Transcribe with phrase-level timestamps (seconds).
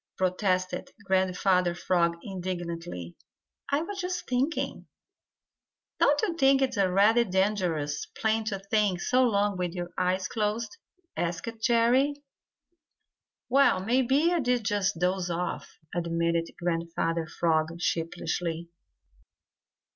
[0.17, 3.13] protested Grandfather Frog indignantly.
[3.69, 4.87] "I was just thinking."
[5.99, 10.27] "Don't you think it a rather dangerous plan to think so long with your eyes
[10.27, 10.75] closed?"
[11.15, 12.15] asked Jerry.
[13.47, 18.69] "Well, maybe I did just doze off," admitted Grandfather Frog sheepishly.